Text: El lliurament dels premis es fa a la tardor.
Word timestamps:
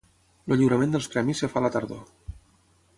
El 0.53 0.57
lliurament 0.61 0.95
dels 0.97 1.09
premis 1.17 1.45
es 1.49 1.53
fa 1.55 1.63
a 1.63 1.65
la 1.67 1.73
tardor. 1.77 2.05